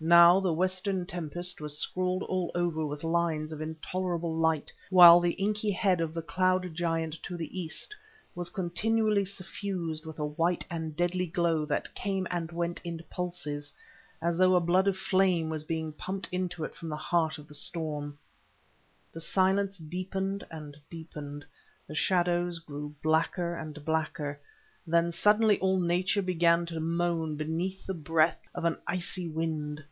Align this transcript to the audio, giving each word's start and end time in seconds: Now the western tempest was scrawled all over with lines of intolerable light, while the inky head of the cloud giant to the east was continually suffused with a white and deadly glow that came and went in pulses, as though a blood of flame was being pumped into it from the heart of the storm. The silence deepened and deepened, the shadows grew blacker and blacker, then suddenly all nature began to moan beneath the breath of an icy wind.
Now 0.00 0.38
the 0.38 0.52
western 0.52 1.06
tempest 1.06 1.60
was 1.60 1.76
scrawled 1.76 2.22
all 2.22 2.52
over 2.54 2.86
with 2.86 3.02
lines 3.02 3.50
of 3.52 3.60
intolerable 3.60 4.32
light, 4.32 4.72
while 4.90 5.18
the 5.18 5.32
inky 5.32 5.72
head 5.72 6.00
of 6.00 6.14
the 6.14 6.22
cloud 6.22 6.72
giant 6.72 7.20
to 7.24 7.36
the 7.36 7.58
east 7.58 7.96
was 8.32 8.48
continually 8.48 9.24
suffused 9.24 10.06
with 10.06 10.20
a 10.20 10.24
white 10.24 10.64
and 10.70 10.94
deadly 10.94 11.26
glow 11.26 11.64
that 11.64 11.92
came 11.96 12.28
and 12.30 12.52
went 12.52 12.80
in 12.84 13.02
pulses, 13.10 13.74
as 14.22 14.38
though 14.38 14.54
a 14.54 14.60
blood 14.60 14.86
of 14.86 14.96
flame 14.96 15.48
was 15.50 15.64
being 15.64 15.92
pumped 15.92 16.28
into 16.30 16.62
it 16.62 16.76
from 16.76 16.88
the 16.90 16.94
heart 16.96 17.36
of 17.36 17.48
the 17.48 17.54
storm. 17.54 18.16
The 19.10 19.20
silence 19.20 19.78
deepened 19.78 20.46
and 20.48 20.76
deepened, 20.88 21.44
the 21.88 21.96
shadows 21.96 22.60
grew 22.60 22.94
blacker 23.02 23.56
and 23.56 23.84
blacker, 23.84 24.38
then 24.90 25.12
suddenly 25.12 25.60
all 25.60 25.78
nature 25.78 26.22
began 26.22 26.64
to 26.64 26.80
moan 26.80 27.36
beneath 27.36 27.84
the 27.86 27.92
breath 27.92 28.48
of 28.54 28.64
an 28.64 28.74
icy 28.86 29.28
wind. 29.28 29.84